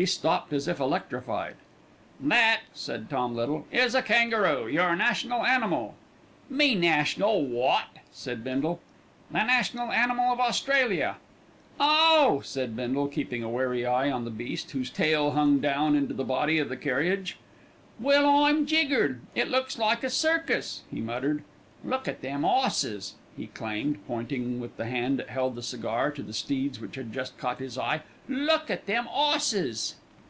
He 0.00 0.06
stopped 0.06 0.52
as 0.52 0.68
if 0.68 0.78
electrified. 0.78 1.56
"That," 2.20 2.60
said 2.72 3.10
Tom 3.10 3.34
Little, 3.34 3.66
"is 3.72 3.96
a 3.96 4.00
kangaroo. 4.00 4.68
Your 4.68 4.94
national 4.94 5.44
animal." 5.44 5.96
"Me 6.48 6.76
national 6.76 7.44
wot?" 7.44 7.96
said 8.12 8.44
Bindle. 8.44 8.78
"The 9.32 9.42
national 9.42 9.90
animal 9.90 10.32
of 10.32 10.38
Australia." 10.38 11.16
"Oh!" 11.80 12.40
said 12.44 12.76
Bindle, 12.76 13.08
keeping 13.08 13.42
a 13.42 13.48
wary 13.48 13.84
eye 13.84 14.08
on 14.08 14.24
the 14.24 14.30
beast, 14.30 14.70
whose 14.70 14.88
tail 14.88 15.32
hung 15.32 15.58
down 15.58 15.96
into 15.96 16.14
the 16.14 16.22
body 16.22 16.60
of 16.60 16.68
the 16.68 16.76
carriage. 16.76 17.36
"Well, 17.98 18.44
I'm 18.44 18.66
jiggered! 18.66 19.22
It 19.34 19.48
looks 19.48 19.78
like 19.78 20.04
a 20.04 20.10
circus," 20.10 20.82
he 20.92 21.00
muttered. 21.00 21.42
"Look 21.82 22.06
at 22.06 22.22
them 22.22 22.44
'osses!" 22.44 23.16
he 23.36 23.44
exclaimed, 23.44 23.96
pointing 24.08 24.58
with 24.58 24.76
the 24.76 24.86
hand 24.86 25.16
that 25.20 25.28
held 25.28 25.54
the 25.54 25.62
cigar 25.62 26.10
to 26.10 26.24
the 26.24 26.32
steeds 26.32 26.80
which 26.80 26.96
had 26.96 27.12
just 27.12 27.38
caught 27.38 27.60
his 27.60 27.78
eye. 27.78 28.02
"Look 28.28 28.68
at 28.68 28.86
them 28.86 29.06
'osses!" 29.08 29.94